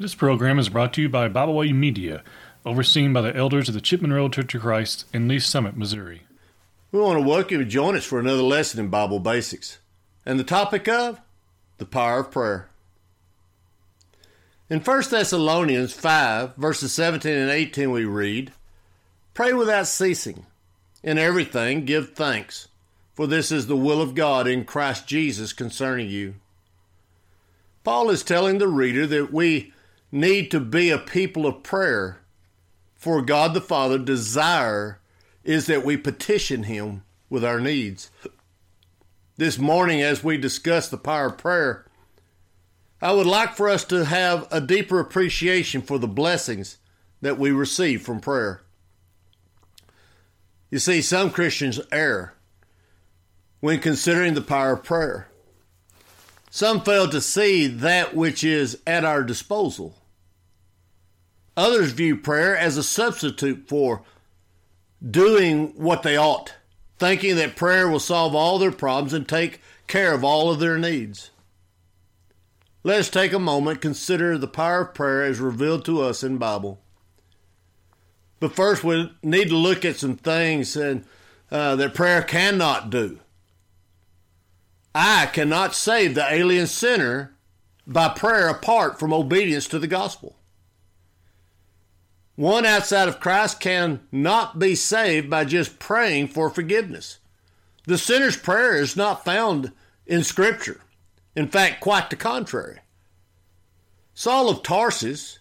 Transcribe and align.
This 0.00 0.14
program 0.14 0.58
is 0.58 0.70
brought 0.70 0.94
to 0.94 1.02
you 1.02 1.10
by 1.10 1.28
Bible 1.28 1.54
Way 1.54 1.74
Media, 1.74 2.24
overseen 2.64 3.12
by 3.12 3.20
the 3.20 3.36
elders 3.36 3.68
of 3.68 3.74
the 3.74 3.82
Chipman 3.82 4.14
Road 4.14 4.32
Church 4.32 4.54
of 4.54 4.62
Christ 4.62 5.04
in 5.12 5.28
Lee 5.28 5.38
Summit, 5.38 5.76
Missouri. 5.76 6.22
We 6.90 7.00
want 7.00 7.20
to 7.20 7.28
welcome 7.28 7.58
you 7.58 7.64
to 7.64 7.70
join 7.70 7.94
us 7.94 8.06
for 8.06 8.18
another 8.18 8.40
lesson 8.40 8.80
in 8.80 8.88
Bible 8.88 9.18
basics. 9.18 9.78
And 10.24 10.40
the 10.40 10.42
topic 10.42 10.88
of 10.88 11.20
the 11.76 11.84
power 11.84 12.20
of 12.20 12.30
prayer. 12.30 12.70
In 14.70 14.80
1 14.80 15.02
Thessalonians 15.10 15.92
5, 15.92 16.56
verses 16.56 16.94
17 16.94 17.30
and 17.30 17.50
18, 17.50 17.90
we 17.90 18.06
read, 18.06 18.52
Pray 19.34 19.52
without 19.52 19.86
ceasing. 19.86 20.46
In 21.02 21.18
everything 21.18 21.84
give 21.84 22.14
thanks, 22.14 22.68
for 23.12 23.26
this 23.26 23.52
is 23.52 23.66
the 23.66 23.76
will 23.76 24.00
of 24.00 24.14
God 24.14 24.46
in 24.46 24.64
Christ 24.64 25.06
Jesus 25.06 25.52
concerning 25.52 26.08
you. 26.08 26.36
Paul 27.84 28.08
is 28.08 28.22
telling 28.22 28.56
the 28.56 28.68
reader 28.68 29.06
that 29.06 29.30
we 29.30 29.74
need 30.12 30.50
to 30.50 30.60
be 30.60 30.90
a 30.90 30.98
people 30.98 31.46
of 31.46 31.62
prayer, 31.62 32.20
for 32.94 33.22
God 33.22 33.54
the 33.54 33.60
Father 33.60 33.98
desire 33.98 35.00
is 35.44 35.66
that 35.66 35.84
we 35.84 35.96
petition 35.96 36.64
him 36.64 37.02
with 37.28 37.44
our 37.44 37.60
needs. 37.60 38.10
This 39.36 39.58
morning 39.58 40.02
as 40.02 40.22
we 40.22 40.36
discuss 40.36 40.88
the 40.88 40.98
power 40.98 41.26
of 41.26 41.38
prayer, 41.38 41.86
I 43.00 43.12
would 43.12 43.26
like 43.26 43.56
for 43.56 43.68
us 43.68 43.84
to 43.84 44.04
have 44.04 44.46
a 44.50 44.60
deeper 44.60 45.00
appreciation 45.00 45.80
for 45.80 45.98
the 45.98 46.08
blessings 46.08 46.78
that 47.22 47.38
we 47.38 47.50
receive 47.50 48.02
from 48.02 48.20
prayer. 48.20 48.60
You 50.70 50.78
see, 50.78 51.00
some 51.00 51.30
Christians 51.30 51.80
err 51.90 52.34
when 53.60 53.80
considering 53.80 54.34
the 54.34 54.40
power 54.40 54.72
of 54.72 54.84
prayer. 54.84 55.28
Some 56.50 56.82
fail 56.82 57.08
to 57.08 57.20
see 57.20 57.66
that 57.66 58.14
which 58.14 58.42
is 58.42 58.78
at 58.86 59.04
our 59.04 59.22
disposal. 59.22 59.96
Others 61.60 61.92
view 61.92 62.16
prayer 62.16 62.56
as 62.56 62.78
a 62.78 62.82
substitute 62.82 63.68
for 63.68 64.00
doing 65.06 65.74
what 65.76 66.02
they 66.02 66.16
ought, 66.16 66.54
thinking 66.98 67.36
that 67.36 67.54
prayer 67.54 67.86
will 67.86 68.00
solve 68.00 68.34
all 68.34 68.58
their 68.58 68.72
problems 68.72 69.12
and 69.12 69.28
take 69.28 69.60
care 69.86 70.14
of 70.14 70.24
all 70.24 70.50
of 70.50 70.58
their 70.58 70.78
needs. 70.78 71.32
Let 72.82 73.00
us 73.00 73.10
take 73.10 73.34
a 73.34 73.38
moment 73.38 73.82
consider 73.82 74.38
the 74.38 74.48
power 74.48 74.80
of 74.80 74.94
prayer 74.94 75.22
as 75.22 75.38
revealed 75.38 75.84
to 75.84 76.00
us 76.00 76.24
in 76.24 76.38
Bible. 76.38 76.80
But 78.38 78.56
first, 78.56 78.82
we 78.82 79.12
need 79.22 79.50
to 79.50 79.56
look 79.56 79.84
at 79.84 79.96
some 79.96 80.16
things 80.16 80.76
and, 80.76 81.04
uh, 81.50 81.76
that 81.76 81.92
prayer 81.92 82.22
cannot 82.22 82.88
do. 82.88 83.20
I 84.94 85.26
cannot 85.26 85.74
save 85.74 86.14
the 86.14 86.24
alien 86.26 86.68
sinner 86.68 87.34
by 87.86 88.08
prayer 88.08 88.48
apart 88.48 88.98
from 88.98 89.12
obedience 89.12 89.68
to 89.68 89.78
the 89.78 89.86
gospel. 89.86 90.39
One 92.40 92.64
outside 92.64 93.06
of 93.06 93.20
Christ 93.20 93.60
cannot 93.60 94.58
be 94.58 94.74
saved 94.74 95.28
by 95.28 95.44
just 95.44 95.78
praying 95.78 96.28
for 96.28 96.48
forgiveness. 96.48 97.18
The 97.84 97.98
sinner's 97.98 98.38
prayer 98.38 98.76
is 98.76 98.96
not 98.96 99.26
found 99.26 99.72
in 100.06 100.24
Scripture. 100.24 100.80
In 101.36 101.48
fact, 101.48 101.82
quite 101.82 102.08
the 102.08 102.16
contrary. 102.16 102.78
Saul 104.14 104.48
of 104.48 104.62
Tarsus, 104.62 105.40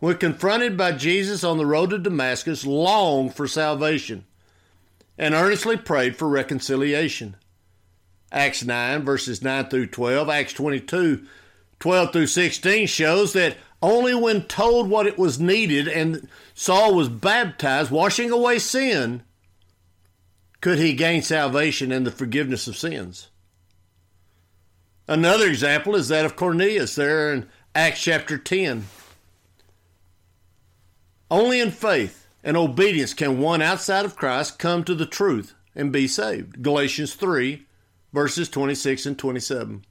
when 0.00 0.16
confronted 0.16 0.76
by 0.76 0.90
Jesus 0.90 1.44
on 1.44 1.56
the 1.56 1.66
road 1.66 1.90
to 1.90 1.98
Damascus, 1.98 2.66
longed 2.66 3.36
for 3.36 3.46
salvation 3.46 4.24
and 5.16 5.34
earnestly 5.34 5.76
prayed 5.76 6.16
for 6.16 6.28
reconciliation. 6.28 7.36
Acts 8.32 8.64
9, 8.64 9.04
verses 9.04 9.40
9 9.40 9.66
through 9.66 9.86
12, 9.86 10.28
Acts 10.28 10.54
22, 10.54 11.24
12 11.78 12.12
through 12.12 12.26
16 12.26 12.88
shows 12.88 13.34
that 13.34 13.56
only 13.82 14.14
when 14.14 14.42
told 14.42 14.88
what 14.88 15.06
it 15.06 15.18
was 15.18 15.40
needed 15.40 15.88
and 15.88 16.28
Saul 16.54 16.94
was 16.94 17.08
baptized, 17.08 17.90
washing 17.90 18.30
away 18.30 18.58
sin, 18.58 19.22
could 20.60 20.78
he 20.78 20.92
gain 20.92 21.22
salvation 21.22 21.90
and 21.90 22.06
the 22.06 22.10
forgiveness 22.10 22.66
of 22.66 22.76
sins. 22.76 23.28
Another 25.08 25.48
example 25.48 25.96
is 25.96 26.08
that 26.08 26.24
of 26.24 26.36
Cornelius 26.36 26.94
there 26.94 27.32
in 27.32 27.48
Acts 27.74 28.02
chapter 28.02 28.36
10. 28.36 28.84
Only 31.30 31.60
in 31.60 31.70
faith 31.70 32.26
and 32.44 32.56
obedience 32.56 33.14
can 33.14 33.40
one 33.40 33.62
outside 33.62 34.04
of 34.04 34.16
Christ 34.16 34.58
come 34.58 34.84
to 34.84 34.94
the 34.94 35.06
truth 35.06 35.54
and 35.74 35.92
be 35.92 36.06
saved. 36.06 36.62
Galatians 36.62 37.14
3, 37.14 37.66
verses 38.12 38.48
26 38.48 39.06
and 39.06 39.18
27. 39.18 39.84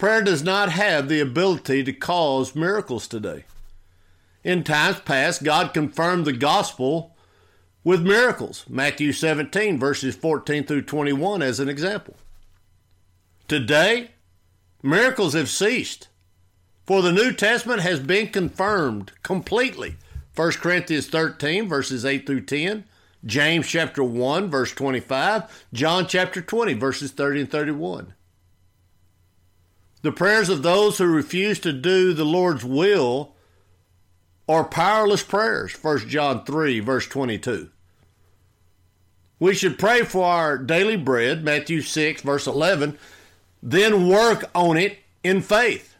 Prayer 0.00 0.22
does 0.22 0.42
not 0.42 0.72
have 0.72 1.10
the 1.10 1.20
ability 1.20 1.84
to 1.84 1.92
cause 1.92 2.54
miracles 2.54 3.06
today. 3.06 3.44
In 4.42 4.64
times 4.64 4.98
past, 5.00 5.44
God 5.44 5.74
confirmed 5.74 6.24
the 6.24 6.32
gospel 6.32 7.14
with 7.84 8.00
miracles. 8.00 8.64
Matthew 8.66 9.12
17, 9.12 9.78
verses 9.78 10.16
14 10.16 10.64
through 10.64 10.84
21, 10.84 11.42
as 11.42 11.60
an 11.60 11.68
example. 11.68 12.16
Today, 13.46 14.12
miracles 14.82 15.34
have 15.34 15.50
ceased, 15.50 16.08
for 16.86 17.02
the 17.02 17.12
New 17.12 17.30
Testament 17.30 17.82
has 17.82 18.00
been 18.00 18.28
confirmed 18.28 19.12
completely. 19.22 19.96
1 20.34 20.52
Corinthians 20.52 21.08
13, 21.08 21.68
verses 21.68 22.06
8 22.06 22.26
through 22.26 22.46
10, 22.46 22.84
James 23.26 23.68
chapter 23.68 24.02
1, 24.02 24.48
verse 24.48 24.72
25, 24.72 25.66
John 25.74 26.06
chapter 26.08 26.40
20, 26.40 26.72
verses 26.72 27.10
30 27.10 27.40
and 27.42 27.50
31. 27.50 28.14
The 30.02 30.12
prayers 30.12 30.48
of 30.48 30.62
those 30.62 30.98
who 30.98 31.06
refuse 31.06 31.58
to 31.60 31.72
do 31.72 32.12
the 32.14 32.24
Lord's 32.24 32.64
will 32.64 33.34
are 34.48 34.64
powerless 34.64 35.22
prayers. 35.22 35.72
1 35.72 36.08
John 36.08 36.44
3, 36.44 36.80
verse 36.80 37.06
22. 37.06 37.70
We 39.38 39.54
should 39.54 39.78
pray 39.78 40.02
for 40.04 40.24
our 40.24 40.58
daily 40.58 40.96
bread, 40.96 41.44
Matthew 41.44 41.82
6, 41.82 42.22
verse 42.22 42.46
11, 42.46 42.98
then 43.62 44.08
work 44.08 44.44
on 44.54 44.76
it 44.76 44.98
in 45.22 45.40
faith. 45.40 45.96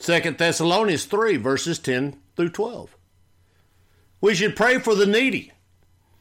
2 0.00 0.32
Thessalonians 0.32 1.04
3, 1.04 1.36
verses 1.36 1.78
10 1.78 2.16
through 2.36 2.50
12. 2.50 2.96
We 4.20 4.34
should 4.34 4.56
pray 4.56 4.78
for 4.78 4.94
the 4.94 5.06
needy. 5.06 5.52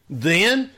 Then 0.09 0.71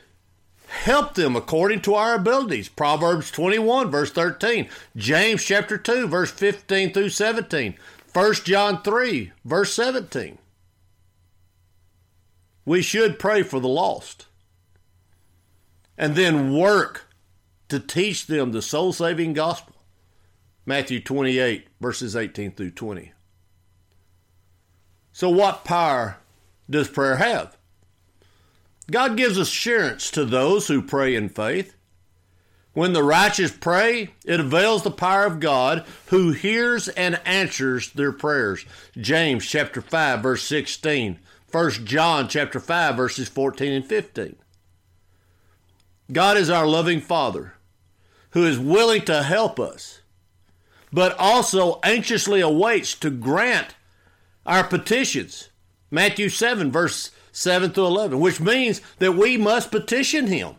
help 0.72 1.14
them 1.14 1.36
according 1.36 1.82
to 1.82 1.94
our 1.94 2.14
abilities. 2.14 2.68
Proverbs 2.68 3.30
21, 3.30 3.90
verse 3.90 4.10
13. 4.10 4.68
James 4.96 5.44
chapter 5.44 5.76
2, 5.76 6.08
verse 6.08 6.30
15 6.30 6.92
through 6.92 7.10
17. 7.10 7.74
1 8.12 8.34
John 8.44 8.82
3, 8.82 9.32
verse 9.44 9.74
17. 9.74 10.38
We 12.64 12.80
should 12.80 13.18
pray 13.18 13.42
for 13.42 13.60
the 13.60 13.68
lost 13.68 14.26
and 15.98 16.14
then 16.14 16.56
work 16.56 17.06
to 17.68 17.78
teach 17.78 18.26
them 18.26 18.52
the 18.52 18.62
soul 18.62 18.92
saving 18.92 19.34
gospel. 19.34 19.76
Matthew 20.64 21.00
28, 21.00 21.68
verses 21.80 22.16
18 22.16 22.52
through 22.52 22.70
20. 22.70 23.12
So, 25.12 25.28
what 25.28 25.64
power 25.64 26.18
does 26.70 26.88
prayer 26.88 27.16
have? 27.16 27.58
God 28.90 29.16
gives 29.16 29.38
assurance 29.38 30.10
to 30.10 30.24
those 30.24 30.68
who 30.68 30.82
pray 30.82 31.14
in 31.14 31.28
faith. 31.28 31.74
When 32.74 32.94
the 32.94 33.04
righteous 33.04 33.50
pray, 33.50 34.10
it 34.24 34.40
avails 34.40 34.82
the 34.82 34.90
power 34.90 35.26
of 35.26 35.40
God 35.40 35.84
who 36.06 36.32
hears 36.32 36.88
and 36.88 37.20
answers 37.24 37.92
their 37.92 38.12
prayers. 38.12 38.64
James 38.96 39.46
chapter 39.46 39.82
5 39.82 40.22
verse 40.22 40.42
16. 40.44 41.18
1 41.50 41.70
John 41.84 42.28
chapter 42.28 42.58
5 42.58 42.96
verses 42.96 43.28
14 43.28 43.72
and 43.72 43.84
15. 43.84 44.36
God 46.10 46.36
is 46.36 46.48
our 46.48 46.66
loving 46.66 47.00
Father 47.00 47.54
who 48.30 48.44
is 48.46 48.58
willing 48.58 49.02
to 49.02 49.22
help 49.22 49.60
us, 49.60 50.00
but 50.90 51.14
also 51.18 51.78
anxiously 51.82 52.40
awaits 52.40 52.94
to 52.94 53.10
grant 53.10 53.74
our 54.46 54.64
petitions. 54.64 55.50
Matthew 55.90 56.30
7 56.30 56.72
verse 56.72 57.10
7 57.32 57.72
through 57.72 57.86
11, 57.86 58.20
which 58.20 58.40
means 58.40 58.80
that 58.98 59.12
we 59.12 59.36
must 59.36 59.70
petition 59.70 60.28
him. 60.28 60.54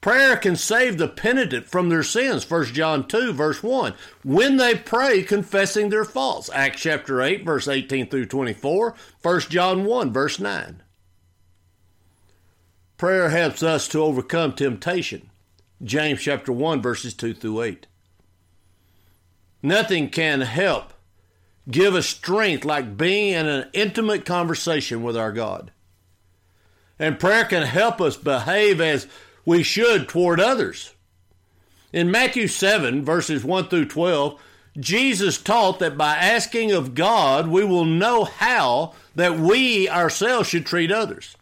Prayer 0.00 0.36
can 0.36 0.54
save 0.54 0.98
the 0.98 1.08
penitent 1.08 1.66
from 1.66 1.88
their 1.88 2.04
sins, 2.04 2.48
1 2.48 2.66
John 2.66 3.08
2, 3.08 3.32
verse 3.32 3.60
1, 3.60 3.94
when 4.22 4.56
they 4.56 4.76
pray 4.76 5.22
confessing 5.22 5.88
their 5.88 6.04
faults, 6.04 6.48
Acts 6.54 6.82
chapter 6.82 7.20
8, 7.20 7.44
verse 7.44 7.66
18 7.66 8.08
through 8.08 8.26
24, 8.26 8.94
1 9.22 9.40
John 9.48 9.84
1, 9.84 10.12
verse 10.12 10.38
9. 10.38 10.82
Prayer 12.96 13.30
helps 13.30 13.64
us 13.64 13.88
to 13.88 13.98
overcome 13.98 14.52
temptation, 14.52 15.30
James 15.82 16.22
chapter 16.22 16.52
1, 16.52 16.80
verses 16.80 17.12
2 17.12 17.34
through 17.34 17.62
8. 17.62 17.86
Nothing 19.60 20.08
can 20.08 20.42
help 20.42 20.92
give 21.70 21.94
us 21.94 22.06
strength 22.06 22.64
like 22.64 22.96
being 22.96 23.34
in 23.34 23.46
an 23.46 23.68
intimate 23.72 24.24
conversation 24.24 25.02
with 25.02 25.16
our 25.16 25.32
God. 25.32 25.72
And 26.98 27.20
prayer 27.20 27.44
can 27.44 27.62
help 27.64 28.00
us 28.00 28.16
behave 28.16 28.80
as 28.80 29.06
we 29.44 29.62
should 29.62 30.08
toward 30.08 30.40
others. 30.40 30.94
In 31.92 32.10
Matthew 32.10 32.48
7, 32.48 33.04
verses 33.04 33.44
1 33.44 33.68
through 33.68 33.86
12, 33.86 34.40
Jesus 34.78 35.38
taught 35.40 35.78
that 35.78 35.96
by 35.96 36.16
asking 36.16 36.72
of 36.72 36.94
God, 36.94 37.48
we 37.48 37.64
will 37.64 37.84
know 37.84 38.24
how 38.24 38.94
that 39.14 39.38
we 39.38 39.88
ourselves 39.88 40.48
should 40.48 40.66
treat 40.66 40.92
others. 40.92 41.36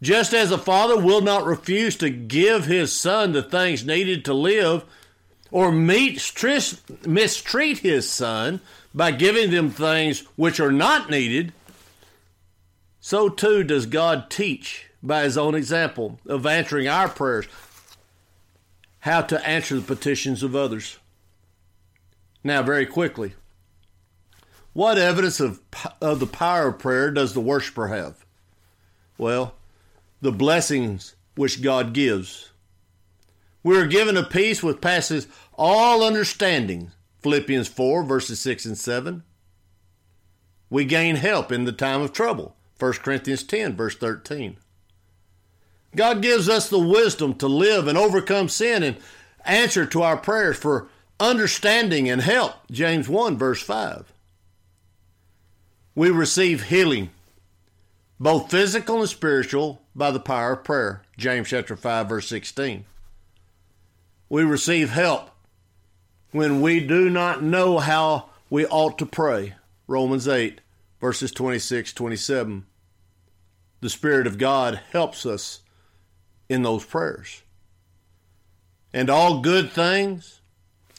Just 0.00 0.32
as 0.32 0.52
a 0.52 0.58
father 0.58 0.96
will 0.96 1.20
not 1.20 1.44
refuse 1.44 1.96
to 1.96 2.08
give 2.08 2.64
his 2.64 2.92
son 2.92 3.32
the 3.32 3.42
things 3.42 3.84
needed 3.84 4.24
to 4.24 4.32
live 4.32 4.84
or 5.50 5.72
mistreat 5.72 6.78
his 7.78 8.10
son 8.10 8.60
by 8.94 9.10
giving 9.10 9.50
them 9.50 9.70
things 9.70 10.20
which 10.36 10.60
are 10.60 10.72
not 10.72 11.10
needed, 11.10 11.52
so 13.00 13.28
too 13.28 13.62
does 13.62 13.86
God 13.86 14.30
teach 14.30 14.86
by 15.02 15.22
his 15.22 15.38
own 15.38 15.54
example 15.54 16.18
of 16.26 16.46
answering 16.46 16.88
our 16.88 17.08
prayers 17.08 17.46
how 19.00 19.22
to 19.22 19.46
answer 19.46 19.76
the 19.76 19.82
petitions 19.82 20.42
of 20.42 20.56
others. 20.56 20.98
Now, 22.42 22.62
very 22.62 22.86
quickly, 22.86 23.34
what 24.72 24.98
evidence 24.98 25.40
of, 25.40 25.60
of 26.00 26.20
the 26.20 26.26
power 26.26 26.68
of 26.68 26.78
prayer 26.78 27.10
does 27.10 27.34
the 27.34 27.40
worshiper 27.40 27.88
have? 27.88 28.24
Well, 29.16 29.54
the 30.20 30.32
blessings 30.32 31.14
which 31.34 31.62
God 31.62 31.92
gives. 31.92 32.50
We 33.62 33.76
are 33.78 33.86
given 33.86 34.16
a 34.16 34.22
peace 34.22 34.62
which 34.62 34.80
passes 34.80 35.26
all 35.54 36.04
understanding. 36.04 36.92
Philippians 37.20 37.68
4, 37.68 38.04
verses 38.04 38.40
6 38.40 38.64
and 38.66 38.78
7. 38.78 39.22
We 40.70 40.84
gain 40.84 41.16
help 41.16 41.50
in 41.50 41.64
the 41.64 41.72
time 41.72 42.00
of 42.00 42.12
trouble. 42.12 42.54
1 42.78 42.92
Corinthians 42.94 43.42
10, 43.42 43.74
verse 43.74 43.96
13. 43.96 44.56
God 45.96 46.22
gives 46.22 46.48
us 46.48 46.68
the 46.68 46.78
wisdom 46.78 47.34
to 47.34 47.48
live 47.48 47.88
and 47.88 47.98
overcome 47.98 48.48
sin 48.48 48.82
and 48.82 48.98
answer 49.44 49.86
to 49.86 50.02
our 50.02 50.16
prayers 50.16 50.56
for 50.56 50.88
understanding 51.18 52.08
and 52.08 52.20
help. 52.20 52.54
James 52.70 53.08
1, 53.08 53.36
verse 53.36 53.62
5. 53.62 54.12
We 55.94 56.10
receive 56.10 56.64
healing, 56.64 57.10
both 58.20 58.50
physical 58.50 59.00
and 59.00 59.08
spiritual, 59.08 59.82
by 59.96 60.12
the 60.12 60.20
power 60.20 60.52
of 60.52 60.62
prayer. 60.62 61.02
James 61.16 61.48
chapter 61.48 61.76
5, 61.76 62.08
verse 62.08 62.28
16. 62.28 62.84
We 64.28 64.44
receive 64.44 64.90
help 64.90 65.30
when 66.30 66.60
we 66.60 66.80
do 66.80 67.08
not 67.08 67.42
know 67.42 67.78
how 67.78 68.30
we 68.50 68.66
ought 68.66 68.98
to 68.98 69.06
pray. 69.06 69.54
Romans 69.86 70.28
8, 70.28 70.60
verses 71.00 71.32
26, 71.32 71.92
27. 71.92 72.66
The 73.80 73.90
Spirit 73.90 74.26
of 74.26 74.38
God 74.38 74.80
helps 74.92 75.24
us 75.24 75.60
in 76.48 76.62
those 76.62 76.84
prayers. 76.84 77.42
And 78.92 79.10
all 79.10 79.40
good 79.40 79.70
things 79.70 80.40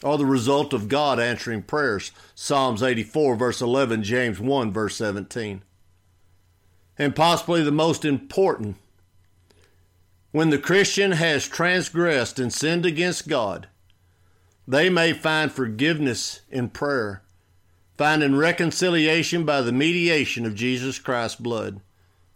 are 0.02 0.16
the 0.16 0.26
result 0.26 0.72
of 0.72 0.88
God 0.88 1.20
answering 1.20 1.62
prayers. 1.62 2.12
Psalms 2.34 2.82
84, 2.82 3.36
verse 3.36 3.60
11, 3.60 4.02
James 4.02 4.40
1, 4.40 4.72
verse 4.72 4.96
17. 4.96 5.62
And 6.98 7.16
possibly 7.16 7.62
the 7.62 7.70
most 7.70 8.04
important, 8.04 8.76
when 10.32 10.50
the 10.50 10.58
Christian 10.58 11.12
has 11.12 11.46
transgressed 11.46 12.38
and 12.38 12.52
sinned 12.52 12.86
against 12.86 13.28
God, 13.28 13.68
they 14.70 14.88
may 14.88 15.12
find 15.12 15.50
forgiveness 15.50 16.42
in 16.48 16.68
prayer, 16.68 17.22
finding 17.98 18.36
reconciliation 18.36 19.44
by 19.44 19.60
the 19.60 19.72
mediation 19.72 20.46
of 20.46 20.54
Jesus 20.54 21.00
Christ's 21.00 21.40
blood. 21.40 21.80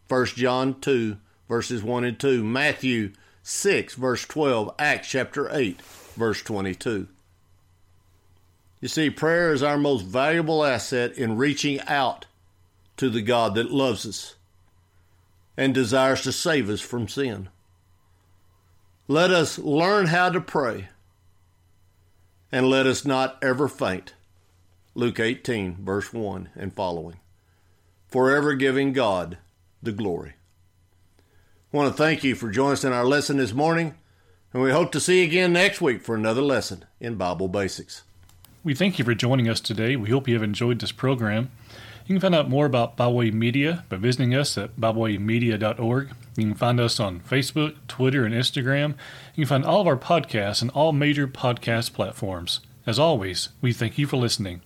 1 0.09 0.27
John 0.27 0.81
2, 0.81 1.17
verses 1.49 1.85
1 1.85 2.03
and 2.03 2.19
2, 2.19 2.43
Matthew 2.43 3.13
6, 3.45 3.95
verse 3.95 4.25
12, 4.25 4.75
Acts 4.81 5.09
chapter 5.11 5.49
8, 5.55 5.81
verse 6.17 6.43
22. 6.43 7.07
You 8.81 8.89
see, 8.89 9.11
prayer 9.11 9.53
is 9.53 9.63
our 9.63 9.79
most 9.79 10.05
valuable 10.05 10.65
asset 10.65 11.17
in 11.17 11.37
reaching 11.37 11.81
out 11.83 12.27
to 12.97 13.09
the 13.09 13.23
God 13.23 13.55
that 13.55 13.71
loves 13.71 14.05
us 14.05 14.35
and 15.57 15.73
desires 15.73 16.23
to 16.23 16.33
save 16.33 16.69
us 16.69 16.81
from 16.81 17.07
sin. 17.07 17.49
Let 19.07 19.31
us 19.31 19.57
learn 19.57 20.07
how 20.07 20.31
to 20.31 20.41
pray 20.41 20.89
and 22.55 22.71
let 22.71 22.87
us 22.87 23.05
not 23.05 23.37
ever 23.43 23.67
faint. 23.67 24.15
Luke 24.95 25.19
18, 25.19 25.85
verse 25.85 26.13
1 26.13 26.51
and 26.55 26.73
following. 26.73 27.19
Forever 28.07 28.55
giving 28.55 28.93
God 28.93 29.39
the 29.83 29.91
glory. 29.91 30.35
I 31.19 31.77
want 31.77 31.91
to 31.91 32.01
thank 32.01 32.23
you 32.23 32.37
for 32.37 32.53
joining 32.53 32.75
us 32.75 32.85
in 32.85 32.93
our 32.93 33.05
lesson 33.05 33.39
this 33.39 33.53
morning, 33.53 33.97
and 34.53 34.63
we 34.63 34.71
hope 34.71 34.93
to 34.93 35.01
see 35.01 35.19
you 35.19 35.25
again 35.25 35.53
next 35.53 35.81
week 35.81 36.01
for 36.01 36.15
another 36.15 36.43
lesson 36.43 36.85
in 37.01 37.17
Bible 37.17 37.49
Basics. 37.49 38.05
We 38.63 38.73
thank 38.73 39.01
you 39.01 39.05
for 39.05 39.17
joining 39.17 39.49
us 39.49 39.59
today. 39.59 39.97
We 39.97 40.11
hope 40.11 40.29
you 40.29 40.35
have 40.35 40.45
enjoyed 40.45 40.79
this 40.79 40.93
program. 40.93 41.51
You 42.07 42.15
can 42.15 42.21
find 42.21 42.35
out 42.35 42.51
more 42.51 42.67
about 42.67 42.97
Byway 42.97 43.31
Media 43.31 43.85
by 43.89 43.97
visiting 43.97 44.35
us 44.35 44.59
at 44.59 44.77
bywaymedia.org. 44.77 46.11
You 46.37 46.45
can 46.45 46.55
find 46.55 46.79
us 46.79 47.01
on 47.01 47.21
Facebook, 47.21 47.77
Twitter, 47.89 48.27
and 48.27 48.35
Instagram. 48.35 48.95
You 49.35 49.45
can 49.45 49.49
find 49.49 49.65
all 49.65 49.81
of 49.81 49.87
our 49.87 49.97
podcasts 49.97 50.63
on 50.63 50.69
all 50.71 50.93
major 50.93 51.27
podcast 51.27 51.95
platforms. 51.95 52.61
As 52.87 52.99
always, 52.99 53.49
we 53.63 53.73
thank 53.73 53.97
you 53.97 54.07
for 54.07 54.19
listening. 54.19 54.61